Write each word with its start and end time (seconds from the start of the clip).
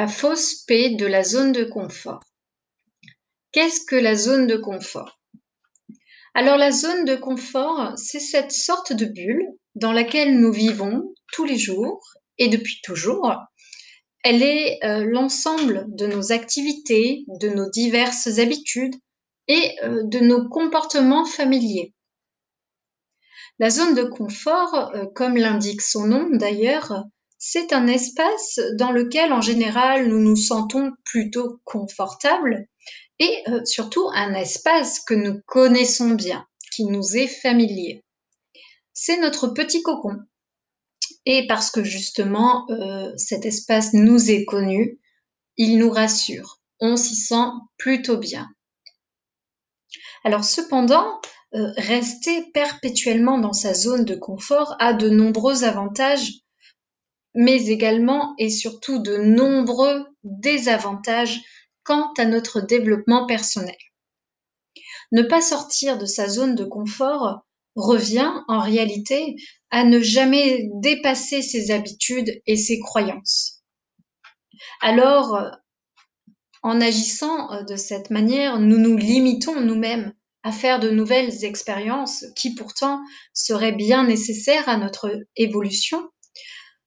La 0.00 0.08
fausse 0.08 0.62
paix 0.66 0.94
de 0.94 1.04
la 1.04 1.22
zone 1.22 1.52
de 1.52 1.62
confort. 1.62 2.20
Qu'est-ce 3.52 3.84
que 3.84 3.96
la 3.96 4.14
zone 4.14 4.46
de 4.46 4.56
confort? 4.56 5.20
Alors 6.32 6.56
la 6.56 6.70
zone 6.70 7.04
de 7.04 7.16
confort, 7.16 7.92
c'est 7.98 8.18
cette 8.18 8.50
sorte 8.50 8.94
de 8.94 9.04
bulle 9.04 9.46
dans 9.74 9.92
laquelle 9.92 10.40
nous 10.40 10.52
vivons 10.52 11.12
tous 11.34 11.44
les 11.44 11.58
jours 11.58 12.02
et 12.38 12.48
depuis 12.48 12.80
toujours. 12.82 13.30
Elle 14.24 14.42
est 14.42 14.82
euh, 14.84 15.04
l'ensemble 15.04 15.84
de 15.88 16.06
nos 16.06 16.32
activités, 16.32 17.26
de 17.38 17.50
nos 17.50 17.68
diverses 17.68 18.38
habitudes 18.38 18.96
et 19.48 19.76
euh, 19.82 20.00
de 20.04 20.20
nos 20.20 20.48
comportements 20.48 21.26
familiers. 21.26 21.92
La 23.58 23.68
zone 23.68 23.94
de 23.94 24.04
confort, 24.04 24.92
euh, 24.94 25.04
comme 25.14 25.36
l'indique 25.36 25.82
son 25.82 26.06
nom 26.06 26.30
d'ailleurs, 26.30 27.04
c'est 27.42 27.72
un 27.72 27.86
espace 27.86 28.60
dans 28.74 28.92
lequel 28.92 29.32
en 29.32 29.40
général 29.40 30.08
nous 30.08 30.20
nous 30.20 30.36
sentons 30.36 30.92
plutôt 31.04 31.58
confortables 31.64 32.68
et 33.18 33.42
euh, 33.48 33.64
surtout 33.64 34.06
un 34.14 34.34
espace 34.34 35.00
que 35.00 35.14
nous 35.14 35.40
connaissons 35.46 36.10
bien, 36.10 36.46
qui 36.70 36.84
nous 36.84 37.16
est 37.16 37.28
familier. 37.28 38.04
C'est 38.92 39.18
notre 39.18 39.48
petit 39.48 39.82
cocon. 39.82 40.18
Et 41.24 41.46
parce 41.46 41.70
que 41.70 41.82
justement 41.82 42.70
euh, 42.70 43.10
cet 43.16 43.46
espace 43.46 43.94
nous 43.94 44.30
est 44.30 44.44
connu, 44.44 45.00
il 45.56 45.78
nous 45.78 45.90
rassure. 45.90 46.60
On 46.78 46.98
s'y 46.98 47.16
sent 47.16 47.48
plutôt 47.78 48.18
bien. 48.18 48.48
Alors 50.24 50.44
cependant, 50.44 51.22
euh, 51.54 51.72
rester 51.78 52.50
perpétuellement 52.52 53.38
dans 53.38 53.54
sa 53.54 53.72
zone 53.72 54.04
de 54.04 54.14
confort 54.14 54.76
a 54.78 54.92
de 54.92 55.08
nombreux 55.08 55.64
avantages 55.64 56.42
mais 57.34 57.66
également 57.66 58.34
et 58.38 58.50
surtout 58.50 59.00
de 59.00 59.16
nombreux 59.16 60.06
désavantages 60.24 61.40
quant 61.84 62.12
à 62.18 62.24
notre 62.24 62.60
développement 62.60 63.26
personnel. 63.26 63.76
Ne 65.12 65.22
pas 65.22 65.40
sortir 65.40 65.98
de 65.98 66.06
sa 66.06 66.28
zone 66.28 66.54
de 66.54 66.64
confort 66.64 67.40
revient 67.76 68.32
en 68.48 68.60
réalité 68.60 69.36
à 69.70 69.84
ne 69.84 70.00
jamais 70.00 70.68
dépasser 70.74 71.42
ses 71.42 71.70
habitudes 71.70 72.40
et 72.46 72.56
ses 72.56 72.78
croyances. 72.80 73.62
Alors, 74.80 75.50
en 76.62 76.80
agissant 76.80 77.62
de 77.64 77.76
cette 77.76 78.10
manière, 78.10 78.58
nous 78.58 78.78
nous 78.78 78.96
limitons 78.96 79.60
nous-mêmes 79.60 80.12
à 80.42 80.52
faire 80.52 80.80
de 80.80 80.90
nouvelles 80.90 81.44
expériences 81.44 82.24
qui 82.36 82.54
pourtant 82.54 83.00
seraient 83.32 83.72
bien 83.72 84.04
nécessaires 84.04 84.68
à 84.68 84.76
notre 84.76 85.10
évolution 85.36 86.08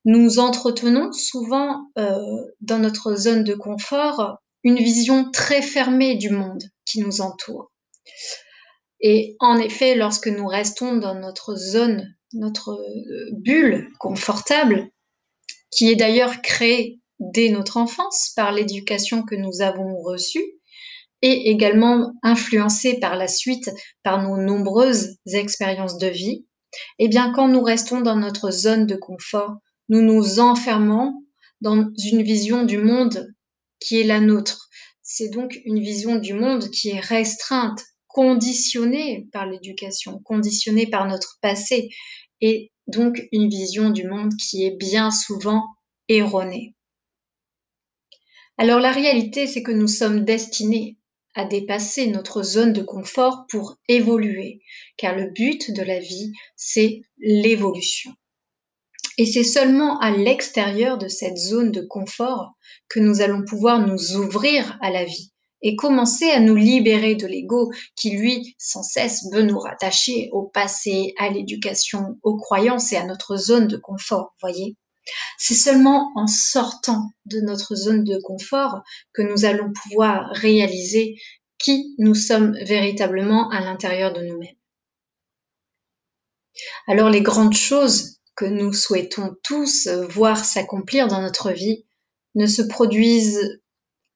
nous 0.06 0.40
entretenons 0.40 1.12
souvent 1.12 1.88
euh, 1.98 2.18
dans 2.62 2.80
notre 2.80 3.16
zone 3.16 3.44
de 3.44 3.54
confort 3.54 4.38
une 4.64 4.78
vision 4.78 5.30
très 5.32 5.62
fermée 5.62 6.16
du 6.16 6.30
monde 6.30 6.64
qui 6.86 7.02
nous 7.02 7.22
entoure. 7.22 7.72
Et 9.02 9.36
en 9.40 9.58
effet, 9.58 9.96
lorsque 9.96 10.28
nous 10.28 10.48
restons 10.48 10.96
dans 10.96 11.16
notre 11.16 11.56
zone, 11.56 12.16
notre 12.34 12.72
euh, 12.72 13.30
bulle 13.34 13.90
confortable, 14.00 14.90
qui 15.72 15.90
est 15.90 15.96
d'ailleurs 15.96 16.42
créée 16.42 17.00
dès 17.20 17.50
notre 17.50 17.78
enfance 17.78 18.31
par 18.36 18.52
l'éducation 18.52 19.24
que 19.24 19.36
nous 19.36 19.62
avons 19.62 20.02
reçue, 20.02 20.59
et 21.22 21.50
également 21.50 22.14
influencée 22.22 23.00
par 23.00 23.16
la 23.16 23.30
suite 23.30 23.72
par 24.04 24.22
nos 24.22 24.38
nombreuses 24.38 25.18
expériences 25.26 25.98
de 25.98 26.08
vie, 26.08 26.46
eh 27.00 27.08
bien, 27.08 27.31
quand 27.34 27.48
nous 27.48 27.64
restons 27.64 28.02
dans 28.02 28.18
notre 28.18 28.52
zone 28.52 28.86
de 28.86 28.96
confort, 28.96 29.56
nous 29.94 30.02
nous 30.02 30.40
enfermons 30.40 31.24
dans 31.62 31.88
une 32.04 32.24
vision 32.24 32.66
du 32.66 32.80
monde 32.80 33.31
qui 33.80 34.00
est 34.00 34.04
la 34.04 34.20
nôtre. 34.20 34.68
C'est 35.04 35.30
donc 35.30 35.62
une 35.66 35.80
vision 35.80 36.16
du 36.16 36.34
monde 36.34 36.68
qui 36.72 36.90
est 36.90 37.00
restreinte, 37.00 37.80
conditionnée 38.08 39.28
par 39.32 39.46
l'éducation, 39.46 40.18
conditionnée 40.24 40.88
par 40.88 41.08
notre 41.08 41.38
passé, 41.44 41.90
et 42.42 42.72
donc 42.88 43.22
une 43.32 43.48
vision 43.48 43.92
du 43.92 44.08
monde 44.08 44.34
qui 44.36 44.66
est 44.66 44.76
bien 44.76 45.12
souvent 45.12 45.64
erronée. 46.09 46.74
Alors 48.58 48.80
la 48.80 48.92
réalité, 48.92 49.46
c'est 49.46 49.62
que 49.62 49.72
nous 49.72 49.88
sommes 49.88 50.26
destinés 50.26 50.98
à 51.36 51.46
dépasser 51.46 52.08
notre 52.08 52.42
zone 52.42 52.74
de 52.74 52.82
confort 52.82 53.46
pour 53.48 53.78
évoluer, 53.88 54.64
car 54.98 55.16
le 55.16 55.30
but 55.30 55.70
de 55.70 55.84
la 55.84 56.00
vie, 56.00 56.32
c'est 56.56 57.02
l'évolution. 57.20 58.12
Et 59.18 59.25
c'est 59.25 59.44
seulement 59.44 60.00
à 60.00 60.12
l'extérieur 60.12 60.97
de 60.97 61.07
cette 61.07 61.38
zone 61.38 61.72
de 61.72 61.81
confort 61.81 62.53
que 62.90 63.00
nous 63.00 63.22
allons 63.22 63.44
pouvoir 63.44 63.85
nous 63.85 64.16
ouvrir 64.16 64.78
à 64.81 64.90
la 64.90 65.06
vie 65.06 65.31
et 65.63 65.75
commencer 65.75 66.29
à 66.29 66.40
nous 66.40 66.56
libérer 66.56 67.16
de 67.16 67.25
l'ego 67.25 67.72
qui, 67.96 68.12
lui, 68.12 68.56
sans 68.57 68.84
cesse 68.84 69.25
veut 69.31 69.44
nous 69.44 69.59
rattacher 69.59 70.29
au 70.34 70.44
passé, 70.44 71.13
à 71.18 71.29
l'éducation, 71.29 72.19
aux 72.22 72.35
croyances 72.35 72.91
et 72.91 72.97
à 72.97 73.06
notre 73.06 73.38
zone 73.38 73.68
de 73.68 73.78
confort, 73.78 74.35
voyez. 74.41 74.75
C'est 75.38 75.53
seulement 75.53 76.12
en 76.16 76.28
sortant 76.28 77.09
de 77.25 77.40
notre 77.41 77.75
zone 77.75 78.03
de 78.03 78.19
confort 78.22 78.81
que 79.13 79.22
nous 79.22 79.46
allons 79.46 79.72
pouvoir 79.84 80.29
réaliser 80.31 81.16
qui 81.57 81.96
nous 81.97 82.16
sommes 82.16 82.57
véritablement 82.66 83.50
à 83.50 83.62
l'intérieur 83.62 84.12
de 84.13 84.22
nous-mêmes. 84.22 84.56
Alors 86.88 87.09
les 87.09 87.22
grandes 87.22 87.56
choses 87.56 88.12
que 88.36 88.46
nous 88.46 88.74
souhaitons 88.74 89.36
tous 89.44 89.88
voir 89.88 90.44
s'accomplir 90.44 91.08
dans 91.08 91.22
notre 91.22 91.52
vie 91.52 91.86
ne 92.36 92.48
se 92.48 92.62
produisent 92.62 93.62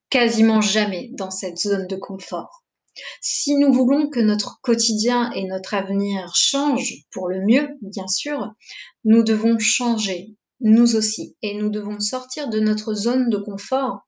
quasiment 0.10 0.62
jamais 0.62 1.10
dans 1.14 1.32
cette 1.32 1.58
zone 1.58 1.88
de 1.88 1.96
confort. 1.96 2.64
Si 3.22 3.56
nous 3.56 3.72
voulons 3.72 4.10
que 4.10 4.20
notre 4.20 4.60
quotidien 4.62 5.32
et 5.34 5.46
notre 5.46 5.76
avenir 5.76 6.34
changent 6.36 7.06
pour 7.12 7.30
le 7.30 7.46
mieux, 7.46 7.70
bien 7.82 8.08
sûr, 8.08 8.54
nous 9.04 9.24
devons 9.24 9.60
changer, 9.60 10.36
nous 10.62 10.96
aussi, 10.96 11.36
et 11.44 11.56
nous 11.56 11.70
devons 11.70 12.00
sortir 12.00 12.50
de 12.50 12.60
notre 12.60 12.94
zone 12.94 13.30
de 13.30 13.38
confort 13.38 14.00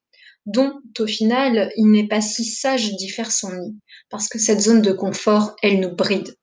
dont 0.45 0.73
au 0.97 1.05
final 1.05 1.71
il 1.75 1.91
n'est 1.91 2.07
pas 2.07 2.21
si 2.21 2.43
sage 2.43 2.95
d'y 2.95 3.09
faire 3.09 3.31
son 3.31 3.53
nid, 3.53 3.77
parce 4.09 4.27
que 4.27 4.39
cette 4.39 4.61
zone 4.61 4.81
de 4.81 4.91
confort, 4.91 5.55
elle 5.61 5.79
nous 5.79 5.93
bride. 5.95 6.35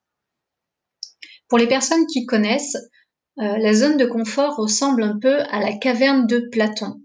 Pour 1.49 1.59
les 1.59 1.67
personnes 1.67 2.07
qui 2.07 2.27
connaissent, 2.27 2.77
euh, 3.39 3.59
la 3.59 3.75
zone 3.75 3.97
de 3.97 4.07
confort 4.07 4.57
ressemble 4.57 5.03
un 5.03 5.19
peu 5.19 5.41
à 5.51 5.61
la 5.61 5.77
caverne 5.77 6.27
de 6.27 6.49
Platon. 6.51 7.03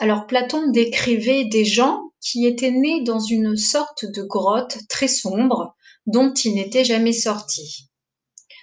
Alors 0.00 0.26
Platon 0.26 0.70
décrivait 0.70 1.44
des 1.44 1.64
gens 1.64 2.12
qui 2.20 2.46
étaient 2.46 2.70
nés 2.70 3.02
dans 3.02 3.20
une 3.20 3.56
sorte 3.56 4.04
de 4.04 4.22
grotte 4.22 4.78
très 4.88 5.08
sombre 5.08 5.76
dont 6.06 6.32
ils 6.32 6.54
n'étaient 6.54 6.84
jamais 6.84 7.12
sortis. 7.12 7.90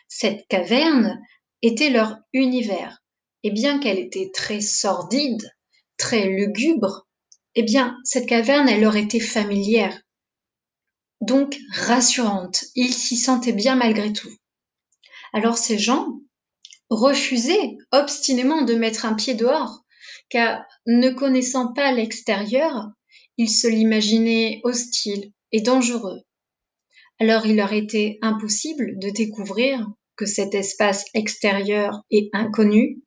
Cette 0.07 0.47
caverne 0.47 1.19
était 1.61 1.89
leur 1.89 2.17
univers, 2.33 3.03
et 3.43 3.51
bien 3.51 3.79
qu'elle 3.79 3.99
était 3.99 4.31
très 4.33 4.61
sordide, 4.61 5.51
très 5.97 6.27
lugubre, 6.27 7.07
eh 7.55 7.63
bien 7.63 7.97
cette 8.03 8.27
caverne, 8.27 8.67
elle 8.67 8.81
leur 8.81 8.95
était 8.95 9.19
familière, 9.19 10.01
donc 11.21 11.57
rassurante. 11.71 12.65
Ils 12.75 12.93
s'y 12.93 13.17
sentaient 13.17 13.53
bien 13.53 13.75
malgré 13.75 14.11
tout. 14.13 14.31
Alors 15.33 15.57
ces 15.57 15.77
gens, 15.77 16.19
refusait 16.89 17.77
obstinément 17.91 18.61
de 18.61 18.75
mettre 18.75 19.05
un 19.05 19.13
pied 19.13 19.33
dehors, 19.33 19.83
car 20.29 20.63
ne 20.85 21.09
connaissant 21.09 21.73
pas 21.73 21.91
l'extérieur, 21.91 22.89
ils 23.37 23.49
se 23.49 23.67
l'imaginaient 23.67 24.61
hostile 24.63 25.31
et 25.51 25.61
dangereux. 25.61 26.21
Alors 27.19 27.45
il 27.45 27.55
leur 27.55 27.73
était 27.73 28.17
impossible 28.21 28.99
de 28.99 29.09
découvrir 29.09 29.87
que 30.15 30.25
cet 30.25 30.53
espace 30.53 31.05
extérieur 31.13 32.01
et 32.11 32.29
inconnu, 32.33 33.01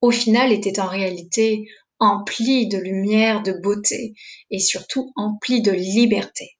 au 0.00 0.10
final, 0.10 0.52
était 0.52 0.80
en 0.80 0.86
réalité 0.86 1.66
empli 1.98 2.68
de 2.68 2.78
lumière, 2.78 3.42
de 3.42 3.52
beauté 3.52 4.14
et 4.50 4.58
surtout 4.58 5.12
empli 5.16 5.62
de 5.62 5.72
liberté. 5.72 6.58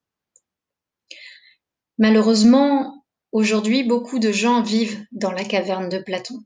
Malheureusement, 1.98 3.04
aujourd'hui, 3.32 3.84
beaucoup 3.84 4.18
de 4.18 4.32
gens 4.32 4.62
vivent 4.62 5.04
dans 5.12 5.32
la 5.32 5.44
caverne 5.44 5.88
de 5.88 5.98
Platon 5.98 6.42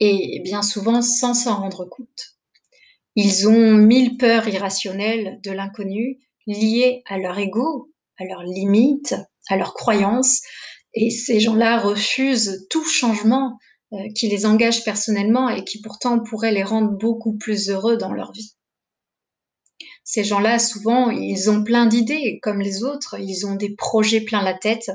et 0.00 0.40
bien 0.44 0.62
souvent 0.62 1.02
sans 1.02 1.34
s'en 1.34 1.60
rendre 1.60 1.84
compte. 1.84 2.36
Ils 3.16 3.48
ont 3.48 3.74
mille 3.74 4.16
peurs 4.16 4.48
irrationnelles 4.48 5.40
de 5.42 5.50
l'inconnu 5.50 6.18
liées 6.46 7.02
à 7.06 7.18
leur 7.18 7.38
ego, 7.38 7.92
à 8.16 8.24
leurs 8.24 8.44
limites, 8.44 9.14
à 9.48 9.56
leurs 9.56 9.74
croyances, 9.74 10.40
et 10.94 11.10
ces 11.10 11.40
gens-là 11.40 11.80
refusent 11.80 12.66
tout 12.70 12.84
changement 12.84 13.58
euh, 13.92 13.96
qui 14.14 14.28
les 14.28 14.46
engage 14.46 14.84
personnellement 14.84 15.48
et 15.48 15.64
qui 15.64 15.80
pourtant 15.80 16.20
pourrait 16.20 16.52
les 16.52 16.62
rendre 16.62 16.90
beaucoup 16.98 17.36
plus 17.36 17.70
heureux 17.70 17.96
dans 17.96 18.12
leur 18.12 18.32
vie. 18.32 18.54
Ces 20.04 20.24
gens-là, 20.24 20.58
souvent, 20.58 21.10
ils 21.10 21.50
ont 21.50 21.62
plein 21.62 21.86
d'idées 21.86 22.38
comme 22.42 22.60
les 22.60 22.82
autres, 22.82 23.18
ils 23.20 23.46
ont 23.46 23.56
des 23.56 23.74
projets 23.74 24.22
plein 24.22 24.42
la 24.42 24.54
tête, 24.54 24.90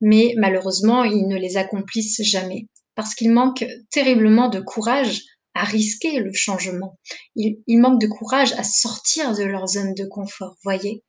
mais 0.00 0.34
malheureusement, 0.36 1.04
ils 1.04 1.28
ne 1.28 1.36
les 1.36 1.56
accomplissent 1.56 2.22
jamais 2.22 2.66
parce 2.98 3.14
qu'il 3.14 3.30
manque 3.30 3.64
terriblement 3.92 4.48
de 4.48 4.58
courage 4.58 5.22
à 5.54 5.62
risquer 5.62 6.18
le 6.18 6.32
changement. 6.32 6.98
Ils, 7.36 7.78
manquent 7.78 8.00
de 8.00 8.08
courage 8.08 8.54
à 8.54 8.64
sortir 8.64 9.36
de 9.36 9.44
leur 9.44 9.68
zone 9.68 9.94
de 9.94 10.04
confort, 10.04 10.56
voyez. 10.64 11.04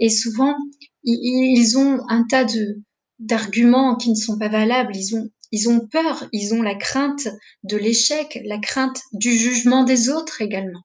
Et 0.00 0.10
souvent, 0.10 0.54
ils, 1.02 1.78
ont 1.78 1.98
un 2.10 2.26
tas 2.28 2.44
de 2.44 2.82
d'arguments 3.20 3.96
qui 3.96 4.10
ne 4.10 4.16
sont 4.16 4.38
pas 4.38 4.50
valables. 4.50 4.94
Ils 4.94 5.16
ont 5.16 5.30
ils 5.50 5.70
ont 5.70 5.80
peur, 5.88 6.28
ils 6.32 6.52
ont 6.52 6.60
la 6.60 6.74
crainte 6.74 7.26
de 7.62 7.78
l'échec, 7.78 8.38
la 8.44 8.58
crainte 8.58 9.00
du 9.14 9.32
jugement 9.32 9.84
des 9.84 10.10
autres 10.10 10.42
également. 10.42 10.82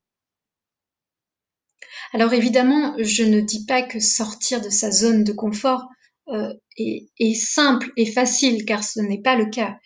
Alors 2.14 2.32
évidemment, 2.32 2.96
je 2.98 3.24
ne 3.24 3.42
dis 3.42 3.66
pas 3.66 3.82
que 3.82 4.00
sortir 4.00 4.62
de 4.62 4.70
sa 4.70 4.90
zone 4.90 5.26
de 5.26 5.34
confort 5.34 5.84
euh, 6.30 6.54
est, 6.78 7.36
simple 7.36 7.92
et 7.98 8.06
facile, 8.06 8.64
car 8.64 8.86
ce 8.86 9.02
n'est 9.02 9.22
pas 9.22 9.36
le 9.36 9.48
cas. 9.50 9.78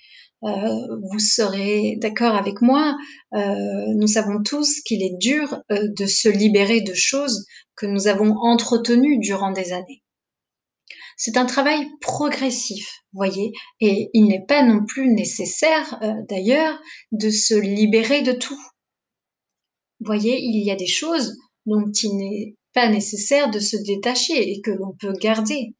Euh, 0.43 0.97
vous 1.11 1.19
serez 1.19 1.97
d'accord 1.97 2.35
avec 2.35 2.61
moi, 2.61 2.95
euh, 3.33 3.93
nous 3.95 4.07
savons 4.07 4.41
tous 4.41 4.79
qu'il 4.81 5.03
est 5.03 5.17
dur 5.17 5.61
de 5.69 6.05
se 6.05 6.29
libérer 6.29 6.79
de 6.79 6.93
choses 6.93 7.45
que 7.75 7.85
nous 7.85 8.07
avons 8.07 8.37
entretenues 8.37 9.19
durant 9.19 9.51
des 9.51 9.73
années. 9.73 10.01
C'est 11.17 11.35
un 11.35 11.45
travail 11.45 11.85
progressif, 11.99 12.89
voyez, 13.11 13.51
et 13.81 14.09
il 14.13 14.27
n'est 14.27 14.45
pas 14.45 14.63
non 14.63 14.85
plus 14.85 15.09
nécessaire, 15.09 15.99
d'ailleurs, 16.29 16.79
de 17.11 17.29
se 17.29 17.55
libérer 17.55 18.21
de 18.21 18.31
tout. 18.31 18.61
Voyez, 19.99 20.39
il 20.39 20.63
y 20.63 20.71
a 20.71 20.77
des 20.77 20.87
choses 20.87 21.35
dont 21.65 21.91
il 21.91 22.15
n'est 22.15 22.55
pas 22.73 22.89
nécessaire 22.89 23.49
de 23.49 23.59
se 23.59 23.75
détacher 23.77 24.51
et 24.51 24.61
que 24.61 24.71
l'on 24.71 24.95
peut 24.99 25.13
garder. 25.13 25.73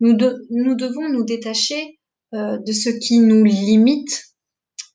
Nous, 0.00 0.14
devons 0.14 1.08
nous 1.08 1.24
détacher 1.24 1.76
euh, 1.82 1.97
de 2.32 2.72
ce 2.72 2.90
qui 2.90 3.20
nous 3.20 3.42
limite 3.42 4.28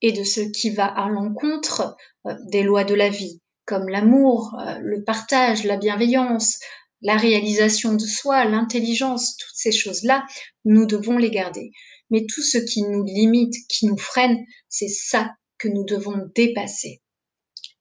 et 0.03 0.11
de 0.11 0.23
ce 0.23 0.41
qui 0.41 0.69
va 0.69 0.85
à 0.85 1.09
l'encontre 1.09 1.95
euh, 2.27 2.35
des 2.51 2.61
lois 2.61 2.83
de 2.83 2.93
la 2.93 3.09
vie, 3.09 3.41
comme 3.65 3.87
l'amour, 3.87 4.53
euh, 4.59 4.77
le 4.81 5.03
partage, 5.03 5.63
la 5.63 5.77
bienveillance, 5.77 6.59
la 7.01 7.15
réalisation 7.17 7.93
de 7.93 8.05
soi, 8.05 8.45
l'intelligence, 8.45 9.37
toutes 9.37 9.55
ces 9.55 9.71
choses-là, 9.71 10.25
nous 10.65 10.85
devons 10.85 11.17
les 11.17 11.31
garder. 11.31 11.71
Mais 12.09 12.25
tout 12.25 12.41
ce 12.41 12.57
qui 12.57 12.83
nous 12.83 13.03
limite, 13.03 13.55
qui 13.69 13.87
nous 13.87 13.97
freine, 13.97 14.37
c'est 14.69 14.89
ça 14.89 15.31
que 15.57 15.69
nous 15.69 15.85
devons 15.85 16.29
dépasser. 16.35 17.01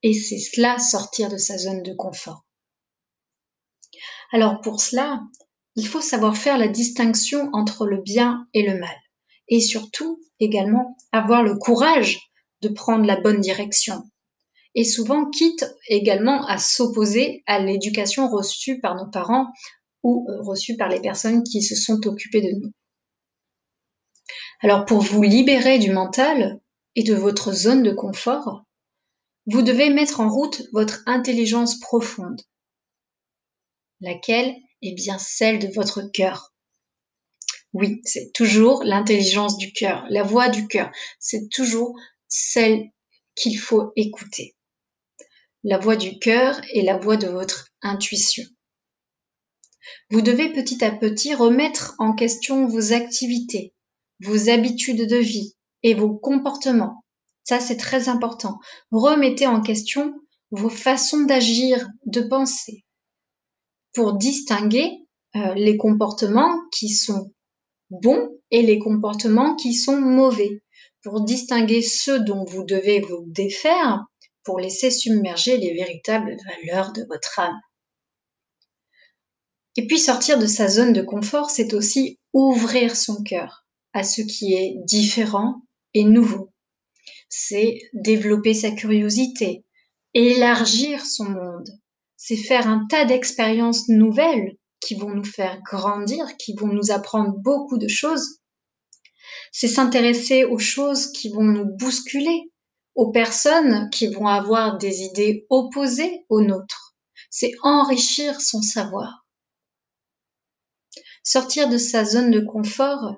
Et 0.01 0.13
c'est 0.13 0.39
cela 0.39 0.79
sortir 0.79 1.29
de 1.29 1.37
sa 1.37 1.57
zone 1.57 1.83
de 1.83 1.93
confort. 1.93 2.45
Alors 4.31 4.61
pour 4.61 4.81
cela, 4.81 5.21
il 5.75 5.87
faut 5.87 6.01
savoir 6.01 6.37
faire 6.37 6.57
la 6.57 6.67
distinction 6.67 7.49
entre 7.53 7.85
le 7.85 8.01
bien 8.01 8.47
et 8.53 8.63
le 8.63 8.79
mal. 8.79 9.02
Et 9.47 9.59
surtout, 9.59 10.19
également, 10.39 10.97
avoir 11.11 11.43
le 11.43 11.55
courage 11.55 12.19
de 12.61 12.69
prendre 12.69 13.05
la 13.05 13.19
bonne 13.19 13.41
direction. 13.41 14.03
Et 14.75 14.83
souvent, 14.83 15.29
quitte 15.29 15.65
également 15.87 16.45
à 16.47 16.57
s'opposer 16.57 17.43
à 17.45 17.59
l'éducation 17.59 18.27
reçue 18.29 18.79
par 18.79 18.95
nos 18.95 19.09
parents 19.09 19.47
ou 20.01 20.27
euh, 20.29 20.41
reçue 20.41 20.77
par 20.77 20.89
les 20.89 21.01
personnes 21.01 21.43
qui 21.43 21.61
se 21.61 21.75
sont 21.75 22.05
occupées 22.07 22.41
de 22.41 22.59
nous. 22.59 22.71
Alors 24.61 24.85
pour 24.85 25.01
vous 25.01 25.21
libérer 25.21 25.77
du 25.77 25.91
mental 25.91 26.61
et 26.95 27.03
de 27.03 27.13
votre 27.13 27.51
zone 27.51 27.83
de 27.83 27.91
confort, 27.91 28.63
vous 29.45 29.61
devez 29.61 29.89
mettre 29.89 30.21
en 30.21 30.29
route 30.29 30.63
votre 30.71 31.03
intelligence 31.05 31.79
profonde, 31.79 32.41
laquelle 33.99 34.55
est 34.81 34.93
bien 34.93 35.17
celle 35.17 35.59
de 35.59 35.67
votre 35.67 36.01
cœur. 36.13 36.52
Oui, 37.73 38.01
c'est 38.03 38.31
toujours 38.33 38.83
l'intelligence 38.83 39.57
du 39.57 39.71
cœur, 39.71 40.05
la 40.09 40.23
voix 40.23 40.49
du 40.49 40.67
cœur. 40.67 40.91
C'est 41.19 41.49
toujours 41.49 41.99
celle 42.27 42.89
qu'il 43.35 43.57
faut 43.57 43.91
écouter. 43.95 44.55
La 45.63 45.79
voix 45.79 45.95
du 45.95 46.19
cœur 46.19 46.61
est 46.73 46.83
la 46.83 46.97
voix 46.97 47.17
de 47.17 47.27
votre 47.27 47.69
intuition. 47.81 48.43
Vous 50.09 50.21
devez 50.21 50.51
petit 50.51 50.83
à 50.83 50.91
petit 50.91 51.33
remettre 51.33 51.95
en 51.97 52.13
question 52.13 52.67
vos 52.67 52.93
activités, 52.93 53.73
vos 54.21 54.49
habitudes 54.49 55.07
de 55.07 55.17
vie 55.17 55.55
et 55.81 55.93
vos 55.93 56.13
comportements. 56.13 57.03
Ça, 57.43 57.59
c'est 57.59 57.77
très 57.77 58.07
important. 58.07 58.59
Remettez 58.91 59.47
en 59.47 59.61
question 59.61 60.13
vos 60.51 60.69
façons 60.69 61.21
d'agir, 61.21 61.89
de 62.05 62.21
penser, 62.21 62.85
pour 63.93 64.13
distinguer 64.13 64.91
euh, 65.35 65.53
les 65.55 65.77
comportements 65.77 66.55
qui 66.71 66.89
sont 66.89 67.31
bons 67.89 68.29
et 68.51 68.61
les 68.61 68.79
comportements 68.79 69.55
qui 69.55 69.73
sont 69.73 69.99
mauvais, 69.99 70.61
pour 71.03 71.21
distinguer 71.21 71.81
ceux 71.81 72.19
dont 72.19 72.45
vous 72.45 72.63
devez 72.63 73.01
vous 73.01 73.25
défaire 73.27 74.05
pour 74.43 74.59
laisser 74.59 74.91
submerger 74.91 75.57
les 75.57 75.73
véritables 75.73 76.35
valeurs 76.45 76.93
de 76.93 77.05
votre 77.09 77.39
âme. 77.39 77.59
Et 79.75 79.87
puis 79.87 79.99
sortir 79.99 80.37
de 80.39 80.45
sa 80.45 80.67
zone 80.67 80.93
de 80.93 81.01
confort, 81.01 81.49
c'est 81.49 81.73
aussi 81.73 82.19
ouvrir 82.31 82.95
son 82.95 83.23
cœur 83.23 83.65
à 83.93 84.03
ce 84.03 84.21
qui 84.21 84.53
est 84.53 84.75
différent 84.85 85.61
et 85.93 86.03
nouveau. 86.03 86.51
C'est 87.29 87.79
développer 87.93 88.53
sa 88.53 88.71
curiosité, 88.71 89.65
élargir 90.13 91.05
son 91.05 91.25
monde, 91.25 91.69
c'est 92.15 92.37
faire 92.37 92.67
un 92.67 92.85
tas 92.89 93.05
d'expériences 93.05 93.89
nouvelles 93.89 94.57
qui 94.85 94.95
vont 94.95 95.09
nous 95.09 95.23
faire 95.23 95.61
grandir, 95.61 96.37
qui 96.37 96.53
vont 96.55 96.67
nous 96.67 96.91
apprendre 96.91 97.33
beaucoup 97.37 97.77
de 97.77 97.87
choses. 97.87 98.39
C'est 99.51 99.67
s'intéresser 99.67 100.43
aux 100.43 100.59
choses 100.59 101.11
qui 101.11 101.29
vont 101.29 101.43
nous 101.43 101.65
bousculer, 101.65 102.51
aux 102.95 103.11
personnes 103.11 103.89
qui 103.91 104.07
vont 104.07 104.27
avoir 104.27 104.77
des 104.77 105.01
idées 105.01 105.45
opposées 105.49 106.25
aux 106.29 106.41
nôtres. 106.41 106.95
C'est 107.29 107.53
enrichir 107.63 108.41
son 108.41 108.61
savoir. 108.61 109.25
Sortir 111.23 111.69
de 111.69 111.77
sa 111.77 112.03
zone 112.03 112.31
de 112.31 112.41
confort, 112.41 113.15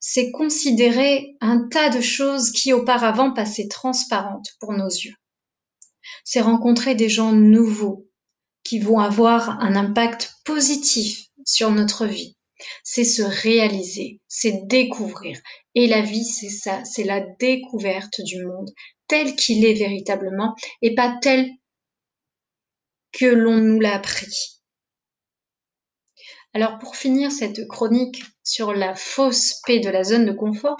c'est 0.00 0.30
considérer 0.32 1.36
un 1.40 1.68
tas 1.68 1.88
de 1.88 2.00
choses 2.00 2.50
qui 2.50 2.72
auparavant 2.72 3.32
passaient 3.32 3.68
transparentes 3.68 4.48
pour 4.60 4.72
nos 4.72 4.88
yeux. 4.88 5.14
C'est 6.24 6.40
rencontrer 6.40 6.94
des 6.94 7.08
gens 7.08 7.32
nouveaux, 7.32 8.07
qui 8.68 8.78
vont 8.80 8.98
avoir 8.98 9.62
un 9.62 9.74
impact 9.76 10.34
positif 10.44 11.28
sur 11.46 11.70
notre 11.70 12.04
vie. 12.04 12.36
C'est 12.84 13.04
se 13.04 13.22
réaliser, 13.22 14.20
c'est 14.28 14.66
découvrir. 14.66 15.40
Et 15.74 15.86
la 15.86 16.02
vie, 16.02 16.26
c'est 16.26 16.50
ça, 16.50 16.84
c'est 16.84 17.04
la 17.04 17.20
découverte 17.40 18.20
du 18.20 18.44
monde 18.44 18.70
tel 19.06 19.36
qu'il 19.36 19.64
est 19.64 19.72
véritablement 19.72 20.54
et 20.82 20.94
pas 20.94 21.16
tel 21.22 21.48
que 23.12 23.24
l'on 23.24 23.56
nous 23.56 23.80
l'a 23.80 23.94
appris. 23.94 24.60
Alors 26.52 26.78
pour 26.78 26.94
finir 26.94 27.32
cette 27.32 27.66
chronique 27.68 28.22
sur 28.44 28.74
la 28.74 28.94
fausse 28.94 29.62
paix 29.66 29.80
de 29.80 29.88
la 29.88 30.04
zone 30.04 30.26
de 30.26 30.32
confort, 30.32 30.76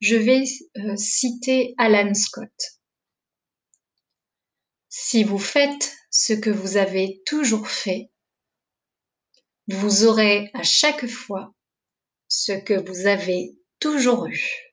je 0.00 0.16
vais 0.16 0.42
euh, 0.78 0.96
citer 0.96 1.74
Alan 1.78 2.14
Scott. 2.14 2.77
Si 5.00 5.22
vous 5.22 5.38
faites 5.38 5.96
ce 6.10 6.32
que 6.32 6.50
vous 6.50 6.76
avez 6.76 7.22
toujours 7.24 7.68
fait, 7.68 8.10
vous 9.68 10.04
aurez 10.04 10.50
à 10.54 10.64
chaque 10.64 11.06
fois 11.06 11.54
ce 12.26 12.50
que 12.50 12.74
vous 12.74 13.06
avez 13.06 13.56
toujours 13.78 14.26
eu. 14.26 14.67